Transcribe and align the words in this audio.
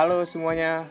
Halo 0.00 0.24
semuanya, 0.24 0.88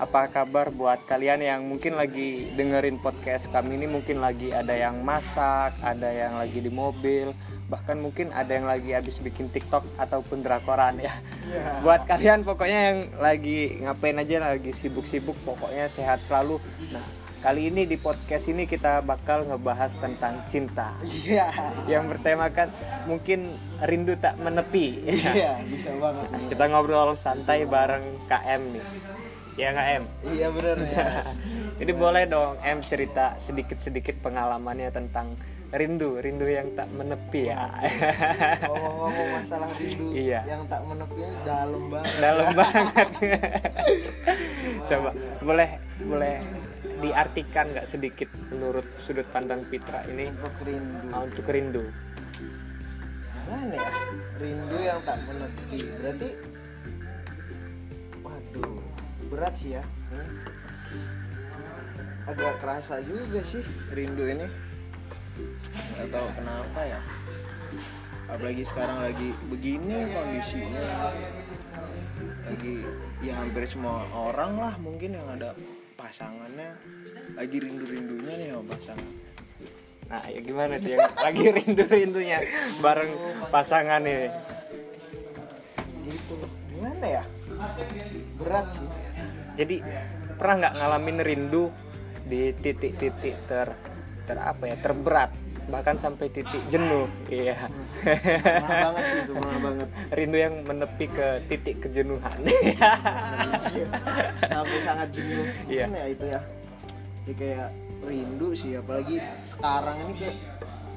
apa 0.00 0.24
kabar 0.32 0.72
buat 0.72 1.04
kalian 1.04 1.44
yang 1.44 1.68
mungkin 1.68 2.00
lagi 2.00 2.48
dengerin 2.56 2.96
podcast 2.96 3.44
kami 3.52 3.76
ini 3.76 3.84
mungkin 3.84 4.24
lagi 4.24 4.56
ada 4.56 4.72
yang 4.72 5.04
masak, 5.04 5.76
ada 5.84 6.08
yang 6.08 6.40
lagi 6.40 6.64
di 6.64 6.72
mobil, 6.72 7.36
bahkan 7.68 8.00
mungkin 8.00 8.32
ada 8.32 8.48
yang 8.56 8.64
lagi 8.64 8.96
habis 8.96 9.20
bikin 9.20 9.52
TikTok 9.52 9.84
ataupun 10.00 10.40
drakoran 10.40 10.96
ya. 10.96 11.12
Iya. 11.44 11.84
Buat 11.84 12.08
kalian 12.08 12.40
pokoknya 12.40 12.80
yang 12.88 12.98
lagi 13.20 13.84
ngapain 13.84 14.16
aja 14.16 14.40
lagi 14.40 14.72
sibuk-sibuk 14.72 15.36
pokoknya 15.44 15.84
sehat 15.92 16.24
selalu. 16.24 16.56
Nah, 16.88 17.04
kali 17.38 17.68
ini 17.68 17.84
di 17.84 17.96
podcast 17.96 18.46
ini 18.46 18.64
kita 18.64 18.98
bakal 19.00 19.44
ngebahas 19.44 19.94
tentang 19.94 20.42
cinta 20.44 20.98
Iya. 21.00 21.46
yang 21.86 22.06
bertemakan 22.06 22.66
mungkin 23.04 23.54
rindu 23.80 24.14
tak 24.16 24.34
menepi. 24.36 25.06
Iya, 25.06 25.62
bisa 25.64 25.94
banget. 25.94 26.26
nih. 26.28 26.48
kita 26.50 26.64
ngobrol 26.66 27.14
santai 27.14 27.62
bareng 27.64 28.02
KM 28.26 28.62
nih 28.70 28.84
ya 29.54 29.68
nggak 29.68 29.88
M 29.92 30.04
Iya 30.28 30.46
bener 30.50 30.76
ya. 30.84 31.06
jadi 31.78 31.92
boleh 31.92 32.22
dong 32.26 32.58
M 32.60 32.78
cerita 32.80 33.34
sedikit-sedikit 33.36 34.18
pengalamannya 34.20 34.86
tentang 34.88 35.34
rindu 35.68 36.16
rindu 36.16 36.46
yang 36.46 36.72
tak 36.72 36.88
menepi 36.88 37.50
ya 37.50 37.66
Ngomong-ngomong 38.62 39.28
masalah 39.36 39.68
rindu 39.74 40.10
Iya. 40.10 40.40
yang 40.44 40.62
tak 40.64 40.80
menepinya 40.82 41.30
dalam 41.44 41.82
banget. 41.88 42.12
dalam 42.18 42.48
banget 42.60 43.08
coba 44.88 45.10
boleh 45.40 45.68
boleh 46.00 46.34
diartikan 46.98 47.70
nggak 47.70 47.86
sedikit 47.86 48.28
menurut 48.50 48.86
sudut 48.98 49.26
pandang 49.30 49.62
Pitra 49.66 50.02
ini 50.10 50.30
Untuk 50.34 50.54
rindu. 50.66 51.08
ah, 51.14 51.22
untuk 51.22 51.46
rindu 51.46 51.84
Mana 53.48 53.74
ya? 53.80 53.90
Rindu 54.36 54.76
yang 54.76 55.00
tak 55.08 55.24
menepi. 55.24 55.80
Berarti 56.04 56.28
waduh, 58.20 58.76
berat 59.32 59.54
sih 59.56 59.80
ya. 59.80 59.84
Ini. 60.12 60.26
Agak 62.28 62.60
kerasa 62.60 63.00
juga 63.00 63.40
sih 63.40 63.64
rindu 63.96 64.28
ini. 64.28 64.44
Gak 65.96 66.12
tahu 66.12 66.28
kenapa 66.36 66.80
ya. 66.84 67.00
Apalagi 68.28 68.68
sekarang 68.68 69.00
lagi 69.00 69.32
begini 69.48 69.96
kondisinya. 70.12 71.16
Lagi 72.44 72.74
ya 73.24 73.32
hampir 73.32 73.64
semua 73.64 74.04
orang 74.12 74.60
lah 74.60 74.74
mungkin 74.76 75.16
yang 75.16 75.24
ada 75.40 75.56
pasangannya 76.08 76.72
lagi 77.36 77.56
rindu-rindunya 77.60 78.32
nih 78.40 78.48
sama 78.56 78.64
pasangan. 78.72 79.12
nah 80.08 80.24
ya 80.24 80.40
gimana 80.40 80.72
tuh 80.80 80.90
yang 80.96 81.04
lagi 81.20 81.44
rindu-rindunya 81.52 82.38
bareng 82.80 83.12
pasangan 83.52 84.00
ini? 84.08 84.32
Gitu. 86.08 86.34
Gimana 86.72 87.04
ya? 87.04 87.24
Berat 88.40 88.66
sih. 88.72 88.88
Jadi 89.60 89.84
pernah 90.40 90.54
nggak 90.64 90.74
ngalamin 90.80 91.18
rindu 91.20 91.68
di 92.24 92.56
titik-titik 92.56 93.44
ter 93.44 93.68
ter 94.24 94.36
apa 94.40 94.64
ya 94.64 94.80
terberat 94.80 95.28
bahkan 95.68 95.96
sampai 96.00 96.32
titik 96.32 96.60
jenuh. 96.72 97.06
Iya. 97.28 97.68
Pernah 98.04 98.70
banget 98.90 99.04
sih 99.04 99.18
itu 99.24 99.32
banget. 99.36 99.88
Rindu 100.16 100.36
yang 100.40 100.54
menepi 100.64 101.06
ke 101.12 101.28
titik 101.48 101.76
kejenuhan. 101.84 102.38
Sampai 104.48 104.78
sangat 104.80 105.08
jenuh. 105.12 105.46
Iya. 105.68 105.84
ya 105.92 106.04
itu 106.08 106.24
ya. 106.24 106.40
Ya 107.28 107.34
kayak 107.36 107.68
rindu 108.08 108.56
sih 108.56 108.72
apalagi 108.80 109.20
sekarang 109.44 109.96
ini 110.08 110.12
kayak 110.16 110.36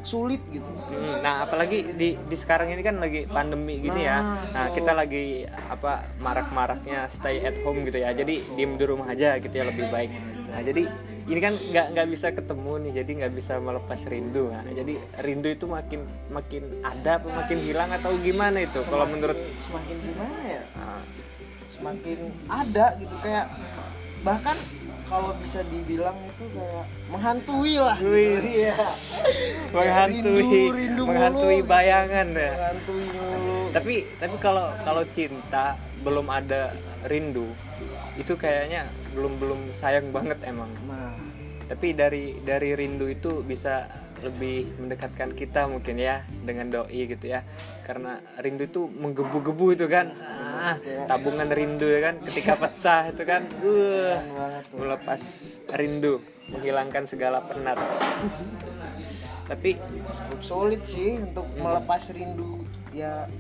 sulit 0.01 0.41
gitu. 0.49 0.65
Hmm, 0.65 1.21
nah 1.21 1.45
apalagi 1.45 1.93
di 1.93 2.17
di 2.17 2.35
sekarang 2.37 2.73
ini 2.73 2.81
kan 2.81 2.97
lagi 2.97 3.29
pandemi 3.29 3.77
gini 3.77 4.01
ya. 4.01 4.17
Nah, 4.17 4.37
nah 4.49 4.65
kita 4.73 4.97
lagi 4.97 5.45
apa 5.69 6.09
marak-maraknya 6.17 7.05
stay 7.05 7.45
at 7.45 7.53
home 7.61 7.85
gitu 7.85 8.01
ya. 8.01 8.09
Jadi 8.15 8.41
diem 8.57 8.79
di 8.79 8.85
rumah 8.85 9.13
aja 9.13 9.37
gitu 9.37 9.53
ya 9.53 9.65
lebih 9.67 9.85
baik. 9.93 10.11
Nah 10.49 10.59
jadi 10.65 10.83
ini 11.31 11.39
kan 11.39 11.53
nggak 11.55 11.85
nggak 11.95 12.07
bisa 12.11 12.27
ketemu 12.35 12.71
nih 12.83 12.91
jadi 12.99 13.11
nggak 13.23 13.33
bisa 13.33 13.53
melepas 13.63 13.99
rindu 14.03 14.51
nah, 14.51 14.67
jadi 14.67 14.93
rindu 15.23 15.47
itu 15.47 15.63
makin 15.63 16.03
makin 16.27 16.63
ada 16.83 17.23
apa 17.23 17.27
makin 17.31 17.57
hilang 17.63 17.87
atau 17.95 18.11
gimana 18.19 18.59
itu 18.59 18.83
kalau 18.83 19.07
Semakin- 19.07 19.11
menurut 19.15 19.39
semakin 19.55 19.95
gimana 20.03 20.39
ya? 20.43 20.63
Nah, 20.75 21.01
semakin 21.71 22.19
ada 22.51 22.85
gitu 22.99 23.15
kayak 23.23 23.45
bahkan 24.27 24.57
kalau 25.07 25.31
bisa 25.39 25.59
dibilang 25.67 26.15
itu 26.23 26.45
kayak 26.55 26.85
menghantui 27.11 27.75
lah 27.75 27.97
gitu. 27.99 28.15
Iya. 28.47 28.75
Menghantui. 29.75 30.39
Rindu, 30.39 30.71
rindu 30.71 31.01
menghantui 31.03 31.59
mulu. 31.59 31.67
bayangan 31.67 32.27
ya. 32.31 32.51
Menghantui 32.55 33.05
mulu. 33.11 33.57
Tapi 33.71 33.95
tapi 34.19 34.35
kalau 34.39 34.71
kalau 34.83 35.03
cinta 35.11 35.75
belum 36.03 36.27
ada 36.27 36.71
rindu 37.07 37.47
itu 38.19 38.33
kayaknya 38.35 38.87
belum 39.15 39.39
belum 39.39 39.59
sayang 39.79 40.11
banget 40.11 40.39
emang. 40.43 40.71
Nah. 40.87 41.15
Tapi 41.71 41.95
dari 41.95 42.35
dari 42.43 42.75
rindu 42.75 43.07
itu 43.07 43.39
bisa 43.47 43.87
lebih 44.21 44.69
mendekatkan 44.77 45.33
kita 45.33 45.65
mungkin 45.65 45.97
ya 45.97 46.27
dengan 46.43 46.67
doi 46.67 47.07
gitu 47.07 47.31
ya. 47.31 47.47
Karena 47.87 48.19
rindu 48.43 48.67
itu 48.67 48.81
menggebu-gebu 48.91 49.79
itu 49.79 49.85
kan. 49.87 50.11
Ah, 50.19 50.77
tabungan 51.07 51.47
rindu 51.49 51.87
ya 51.87 52.11
kan 52.11 52.15
ketika 52.27 52.53
pecah 52.59 53.01
itu 53.11 53.23
kan. 53.23 53.41
Uh, 53.61 54.59
melepas 54.75 55.21
rindu 55.71 56.19
menghilangkan 56.51 57.07
segala 57.07 57.39
penat. 57.45 57.79
Tapi 59.47 59.79
cukup 59.79 60.41
sulit 60.43 60.81
sih 60.83 61.17
untuk 61.21 61.47
melepas 61.55 62.11
rindu 62.11 62.67
ya 62.91 63.31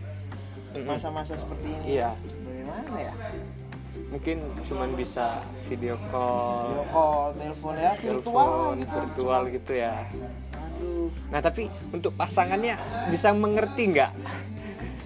masa-masa 0.87 1.35
seperti 1.35 1.67
ini. 1.67 1.99
Iya. 1.99 2.15
Bagaimana 2.47 2.95
ya 2.95 3.13
mungkin 4.11 4.37
cuman 4.67 4.89
bisa 4.99 5.39
video 5.71 5.95
call. 6.11 6.75
Video 6.75 6.85
call 6.91 7.23
telepon 7.39 7.73
ya 7.79 7.91
virtual 7.95 8.19
telepon 8.19 8.73
gitu. 8.75 8.95
virtual 8.99 9.41
gitu 9.47 9.71
ya. 9.71 9.95
Aduh. 10.51 11.07
Nah 11.31 11.39
tapi 11.39 11.71
untuk 11.95 12.11
pasangannya 12.19 12.75
bisa 13.07 13.31
mengerti 13.31 13.95
nggak 13.95 14.11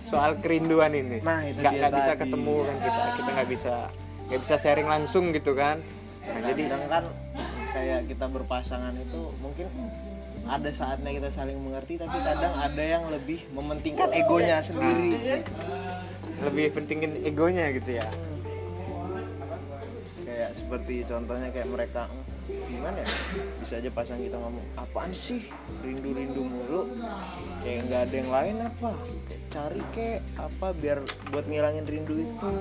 soal 0.10 0.34
kerinduan 0.42 0.92
ini? 0.98 1.22
Nah, 1.22 1.46
itu 1.46 1.62
nggak 1.62 1.74
nggak 1.78 1.94
bisa 1.94 2.12
tadi. 2.18 2.22
ketemu 2.26 2.56
kan 2.58 2.76
kita. 2.82 3.02
Kita 3.14 3.30
nggak 3.30 3.50
bisa 3.54 3.74
nggak 4.26 4.40
bisa 4.42 4.56
sharing 4.58 4.90
langsung 4.90 5.26
gitu 5.38 5.54
kan. 5.54 5.78
Nah, 6.26 6.42
jadi 6.42 6.62
kadang 6.66 6.84
kan 6.90 7.04
kayak 7.78 8.00
kita 8.10 8.26
berpasangan 8.26 8.94
itu 8.98 9.22
mungkin 9.38 9.70
ada 10.46 10.70
saatnya 10.74 11.10
kita 11.14 11.30
saling 11.30 11.58
mengerti 11.62 12.02
tapi 12.02 12.18
kadang 12.22 12.54
ada 12.58 12.84
yang 12.86 13.06
lebih 13.14 13.46
mementingkan 13.54 14.10
egonya 14.18 14.66
sendiri. 14.66 15.46
Lebih 16.42 16.74
pentingin 16.74 17.22
egonya 17.22 17.70
gitu 17.70 18.02
ya 18.02 18.10
kayak 20.36 20.52
seperti 20.52 21.08
contohnya 21.08 21.48
kayak 21.56 21.70
mereka 21.72 22.12
"Hmm, 22.12 22.68
gimana 22.68 23.00
ya? 23.00 23.10
Bisa 23.64 23.74
aja 23.80 23.90
pasang 23.90 24.20
kita 24.20 24.36
ngomong 24.36 24.68
apaan 24.76 25.16
sih? 25.16 25.48
Rindu 25.80 26.12
rindu 26.12 26.44
mulu. 26.44 26.92
Kayak 27.64 27.80
nggak 27.88 28.02
ada 28.04 28.16
yang 28.20 28.32
lain 28.36 28.56
apa? 28.68 28.92
Kayak 29.32 29.42
cari 29.50 29.82
kek 29.96 30.20
apa 30.36 30.68
biar 30.76 31.00
buat 31.32 31.46
ngilangin 31.48 31.88
rindu 31.88 32.20
itu. 32.20 32.52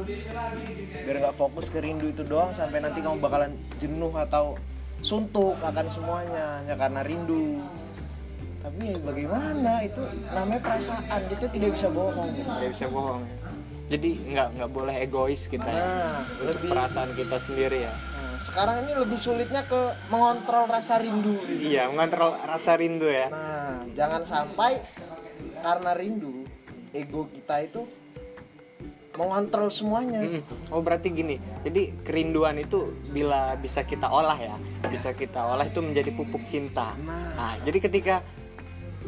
Biar 1.02 1.16
nggak 1.18 1.36
fokus 1.36 1.66
ke 1.68 1.82
rindu 1.82 2.14
itu 2.14 2.22
doang 2.22 2.54
sampai 2.54 2.78
nanti 2.78 3.02
kamu 3.02 3.18
bakalan 3.18 3.58
jenuh 3.82 4.14
atau 4.14 4.54
suntuk 5.02 5.58
akan 5.60 5.86
semuanya 5.90 6.62
hanya 6.62 6.74
karena 6.78 7.00
rindu. 7.02 7.60
Tapi 8.64 8.96
ya 8.96 8.98
bagaimana? 9.04 9.84
Itu 9.84 10.00
namanya 10.32 10.60
perasaan. 10.64 11.20
Kita 11.28 11.52
tidak 11.52 11.76
bisa 11.76 11.92
bohong. 11.92 12.32
Nggak 12.32 12.72
bisa 12.72 12.86
bohong 12.88 13.20
ya. 13.26 13.36
Jadi 13.84 14.10
nggak 14.16 14.48
nggak 14.58 14.70
boleh 14.72 14.94
egois 15.04 15.44
kita 15.46 15.68
ya 15.68 15.84
nah 15.84 16.18
untuk 16.24 16.56
lebih 16.56 16.68
perasaan 16.72 17.10
kita 17.12 17.36
sendiri 17.40 17.80
ya 17.84 17.94
Nah, 17.94 18.42
sekarang 18.42 18.76
ini 18.82 18.92
lebih 18.98 19.18
sulitnya 19.20 19.62
ke 19.62 19.80
mengontrol 20.10 20.66
rasa 20.66 20.98
rindu 20.98 21.38
gitu. 21.46 21.70
iya 21.70 21.86
mengontrol 21.86 22.34
rasa 22.34 22.74
rindu 22.74 23.06
ya 23.06 23.30
Nah, 23.30 23.84
jangan 23.94 24.22
sampai 24.26 24.82
karena 25.62 25.94
rindu 25.94 26.44
ego 26.90 27.30
kita 27.30 27.62
itu 27.62 27.86
mengontrol 29.14 29.70
semuanya. 29.70 30.42
Oh 30.74 30.82
berarti 30.82 31.14
gini, 31.14 31.38
jadi 31.62 31.94
kerinduan 32.02 32.58
itu 32.58 32.98
bila 33.14 33.54
bisa 33.54 33.86
kita 33.86 34.10
olah 34.10 34.34
ya, 34.34 34.58
bisa 34.90 35.14
kita 35.14 35.38
olah 35.38 35.62
itu 35.62 35.78
menjadi 35.78 36.10
pupuk 36.10 36.42
cinta. 36.50 36.98
Nah. 36.98 37.30
Nah, 37.38 37.52
jadi 37.62 37.78
ketika 37.78 38.26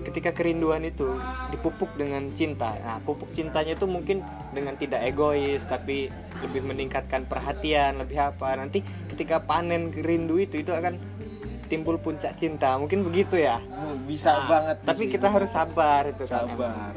ketika 0.06 0.30
kerinduan 0.30 0.80
itu 0.80 1.18
dipupuk 1.50 1.90
dengan 1.94 2.30
cinta, 2.30 2.78
nah 2.78 3.02
pupuk 3.02 3.34
cintanya 3.34 3.74
itu 3.74 3.84
mungkin 3.84 4.22
dengan 4.50 4.74
tidak 4.74 5.02
egois, 5.02 5.66
tapi 5.66 6.06
lebih 6.38 6.62
meningkatkan 6.64 7.26
perhatian, 7.26 7.98
lebih 7.98 8.22
apa. 8.22 8.54
Nanti 8.54 8.80
ketika 9.08 9.42
panen 9.42 9.90
rindu 9.90 10.38
itu 10.38 10.62
itu 10.62 10.70
akan 10.70 10.94
timbul 11.66 11.98
puncak 11.98 12.38
cinta, 12.38 12.78
mungkin 12.78 13.02
begitu 13.02 13.34
ya. 13.36 13.58
Hmm, 13.58 14.06
Bisa 14.06 14.30
Nah, 14.32 14.46
banget. 14.46 14.76
Tapi 14.86 15.02
sih. 15.02 15.10
kita 15.10 15.26
harus 15.26 15.50
sabar 15.50 16.06
itu 16.06 16.22
kan. 16.22 16.46
sabar. 16.46 16.94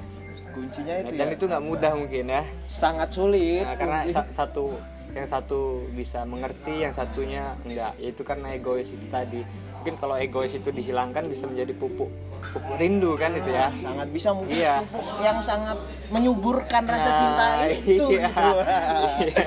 Kuncinya 0.50 0.94
itu 0.96 1.12
Dan 1.12 1.28
ya 1.28 1.34
itu 1.34 1.44
nggak 1.46 1.64
mudah 1.64 1.92
mungkin 1.96 2.26
ya. 2.28 2.44
sangat 2.68 3.10
sulit. 3.10 3.66
Nah, 3.66 3.74
karena 3.74 4.00
sa- 4.14 4.30
satu 4.30 4.78
yang 5.10 5.26
satu 5.26 5.90
bisa 5.90 6.22
mengerti, 6.24 6.86
yang 6.86 6.94
satunya 6.94 7.58
enggak. 7.64 7.98
Itu 7.98 8.22
karena 8.22 8.54
egois 8.54 8.88
itu 8.88 9.06
tadi. 9.08 9.42
Mungkin 9.82 9.96
kalau 9.98 10.16
egois 10.16 10.54
itu 10.54 10.70
dihilangkan 10.70 11.26
bisa 11.26 11.46
menjadi 11.46 11.74
pupuk 11.74 12.10
pupuk 12.40 12.80
rindu 12.80 13.20
kan 13.20 13.36
itu 13.36 13.52
ya. 13.52 13.68
sangat 13.76 14.08
bisa 14.10 14.32
mungkin 14.32 14.56
Iya. 14.56 14.80
pupuk 14.88 15.20
yang 15.20 15.44
sangat 15.44 15.76
menyuburkan 16.08 16.84
rasa 16.88 17.10
cinta 17.12 17.46
Nah, 17.52 17.68
itu. 17.68 18.08
Iya. 18.16 18.28
Wah. 18.32 19.18
Iya. 19.20 19.46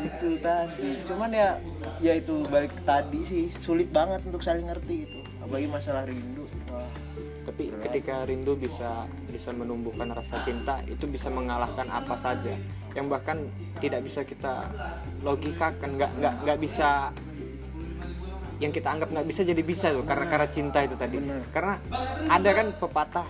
itu 0.00 0.28
tadi 0.40 0.90
cuman 1.04 1.30
ya 1.30 1.48
ya 2.00 2.12
itu 2.16 2.42
balik 2.48 2.72
tadi 2.82 3.20
sih 3.22 3.44
sulit 3.56 3.88
banget 3.88 4.24
untuk 4.24 4.40
saling 4.40 4.66
ngerti 4.66 5.04
itu 5.04 5.20
apalagi 5.50 5.66
masalah 5.66 6.06
rindu 6.06 6.46
wah 6.70 6.86
tapi 7.50 7.72
ketika 7.82 8.22
rindu 8.28 8.54
bisa 8.54 9.10
bisa 9.26 9.50
menumbuhkan 9.50 10.12
rasa 10.14 10.44
cinta 10.46 10.78
itu 10.86 11.08
bisa 11.10 11.32
mengalahkan 11.32 11.88
apa 11.90 12.14
saja. 12.20 12.54
Yang 12.94 13.06
bahkan 13.10 13.38
tidak 13.82 14.06
bisa 14.06 14.22
kita 14.22 14.70
logikakan 15.26 15.98
nggak 15.98 16.10
nggak 16.20 16.34
nggak 16.46 16.58
bisa 16.62 17.10
yang 18.60 18.70
kita 18.70 18.92
anggap 18.92 19.08
nggak 19.08 19.26
bisa 19.26 19.40
jadi 19.42 19.62
bisa 19.66 19.90
tuh 19.90 20.06
karena 20.06 20.30
karena 20.30 20.48
cinta 20.52 20.78
itu 20.84 20.94
tadi. 20.94 21.16
Bener. 21.18 21.42
karena 21.50 21.74
ada 22.28 22.50
kan 22.54 22.66
pepatah 22.76 23.28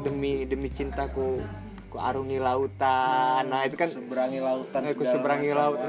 demi 0.00 0.48
demi 0.48 0.72
cintaku 0.72 1.42
ku 1.90 1.98
arungi 1.98 2.38
lautan. 2.38 3.50
Nah 3.50 3.66
itu 3.66 3.74
kan 3.74 3.90
seberangi 3.90 4.38
lautan 4.38 4.80
aku 4.86 5.02
segala 5.02 5.12
seberangi 5.12 5.50
macam. 5.50 5.58
laut 5.58 5.80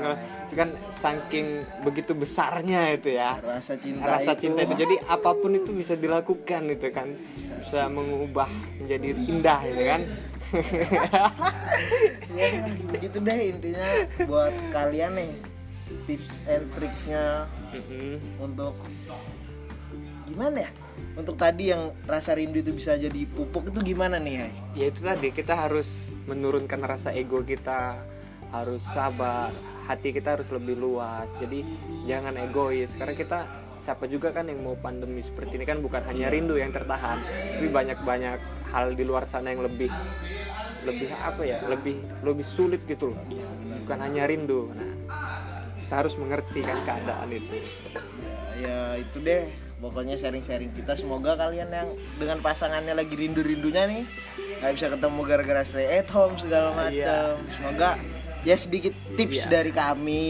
itu 0.49 0.53
kan 0.57 0.69
saking 0.89 1.47
begitu 1.85 2.11
besarnya 2.17 2.81
itu 2.97 3.13
ya. 3.13 3.37
Rasa 3.37 3.77
cinta 3.77 4.03
rasa 4.03 4.33
itu, 4.33 4.49
cinta 4.49 4.65
itu. 4.65 4.73
Jadi 4.73 4.95
apa 5.05 5.31
pun 5.37 5.53
itu 5.53 5.71
bisa 5.71 5.93
dilakukan 5.93 6.73
itu 6.73 6.89
kan. 6.89 7.13
Bisa 7.61 7.85
mengubah 7.87 8.49
menjadi 8.81 9.07
indah 9.29 9.59
itu 9.69 9.83
kan. 9.85 10.01
Ya 12.31 12.63
begitu 12.87 13.17
deh 13.19 13.39
intinya 13.51 13.87
buat 14.23 14.55
kalian 14.71 15.19
nih 15.19 15.31
tips 16.07 16.47
and 16.47 16.65
triknya 16.71 17.43
Mm-mm. 17.75 18.19
untuk 18.39 18.75
gimana 20.27 20.63
ya 20.63 20.71
untuk 21.15 21.35
tadi 21.35 21.73
yang 21.73 21.91
rasa 22.07 22.35
rindu 22.37 22.63
itu 22.63 22.71
bisa 22.71 22.95
jadi 22.95 23.27
pupuk 23.27 23.69
itu 23.69 23.93
gimana 23.93 24.17
nih 24.17 24.47
Hai? 24.47 24.51
ya 24.77 24.85
itu 24.87 24.99
tadi 25.03 25.27
kita 25.35 25.53
harus 25.53 26.11
menurunkan 26.25 26.79
rasa 26.81 27.11
ego 27.11 27.43
kita 27.43 27.99
harus 28.51 28.83
sabar 28.91 29.51
hati 29.91 30.13
kita 30.13 30.39
harus 30.39 30.49
lebih 30.53 30.77
luas. 30.77 31.27
Jadi 31.41 31.65
jangan 32.05 32.37
egois 32.39 32.93
karena 32.95 33.15
kita 33.17 33.39
siapa 33.81 34.05
juga 34.05 34.29
kan 34.29 34.45
yang 34.45 34.61
mau 34.61 34.77
pandemi 34.77 35.25
seperti 35.25 35.57
ini 35.57 35.65
kan 35.65 35.81
bukan 35.81 36.05
hanya 36.05 36.29
rindu 36.29 36.53
yang 36.53 36.69
tertahan 36.69 37.17
tapi 37.57 37.65
banyak 37.65 37.97
banyak 38.05 38.37
hal 38.69 38.93
di 38.93 39.01
luar 39.01 39.25
sana 39.25 39.49
yang 39.49 39.65
lebih 39.65 39.89
lebih 40.85 41.09
apa 41.17 41.41
ya 41.41 41.65
lebih 41.65 41.97
lebih 42.21 42.45
sulit 42.45 42.85
gitu 42.85 43.11
loh. 43.11 43.19
Bukan 43.83 43.97
hanya 43.99 44.29
rindu 44.29 44.69
nah 44.71 44.91
kita 45.81 45.93
harus 46.07 46.15
mengerti 46.15 46.59
kan 46.63 46.77
keadaan 46.85 47.29
itu. 47.33 47.57
Ya, 47.57 48.31
ya 48.61 48.79
itu 49.01 49.17
deh 49.19 49.49
pokoknya 49.81 50.15
sharing-sharing 50.15 50.71
kita. 50.71 50.93
Semoga 50.93 51.33
kalian 51.35 51.67
yang 51.67 51.89
dengan 52.15 52.37
pasangannya 52.39 52.93
lagi 52.93 53.11
rindu-rindunya 53.11 53.89
nih 53.89 54.03
nggak 54.61 54.71
bisa 54.77 54.87
ketemu 54.89 55.19
gara-gara 55.25 55.61
stay 55.65 55.89
at 55.91 56.07
home 56.07 56.37
segala 56.37 56.69
macam 56.71 56.93
Iya. 56.93 57.33
semoga 57.49 57.89
ya 58.41 58.55
sedikit 58.55 58.93
tips 59.11 59.43
Iya. 59.43 59.49
dari 59.51 59.71
kami 59.73 60.25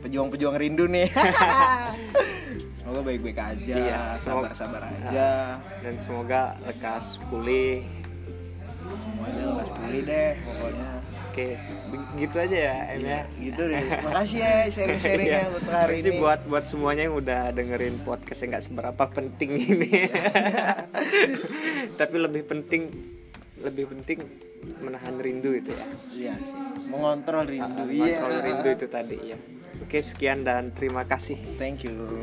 pejuang-pejuang 0.00 0.56
rindu 0.56 0.88
nih. 0.88 1.12
Semoga 2.72 3.06
baik-baik 3.06 3.38
aja 3.38 3.74
Iya, 3.76 4.00
sabar-sabar 4.18 4.82
aja. 4.82 5.60
Dan 5.78 6.00
semoga 6.00 6.56
lekas 6.64 7.20
pulih. 7.28 7.84
Semuanya 8.90 9.59
pulih 9.90 10.02
deh 10.06 10.30
pokoknya 10.40 10.88
oke 11.26 11.46
begitu 11.90 12.36
aja 12.38 12.56
ya 12.62 12.76
Em 12.88 13.00
ya 13.02 13.20
gitu 13.36 13.62
deh 13.66 13.82
makasih 14.06 14.38
ya 14.38 14.54
sharing-sharingnya 14.68 15.40
Iya. 15.40 15.50
buat 15.50 15.66
hari 15.68 15.94
ini 15.98 16.10
buat 16.16 16.40
buat 16.46 16.64
semuanya 16.64 17.02
yang 17.04 17.16
udah 17.16 17.42
dengerin 17.50 17.96
podcast 18.00 18.38
yang 18.40 18.54
nggak 18.54 18.64
seberapa 18.64 19.04
penting 19.08 19.50
ini. 19.56 19.90
Tapi 22.00 22.16
lebih 22.16 22.42
penting 22.44 22.82
lebih 23.60 23.90
penting 23.90 24.18
menahan 24.78 25.16
rindu 25.16 25.52
itu 25.52 25.72
ya. 25.72 25.86
iya 26.12 26.32
sih 26.38 26.56
mengontrol 26.86 27.44
rindu 27.44 27.82
iya 27.88 28.20
Kontrol 28.20 28.40
rindu 28.40 28.68
itu 28.70 28.86
tadi 28.86 29.16
ya. 29.26 29.38
Oke, 29.80 30.04
sekian 30.04 30.44
dan 30.44 30.70
terima 30.70 31.02
kasih. 31.02 31.40
thank 31.56 31.82
you 31.82 32.20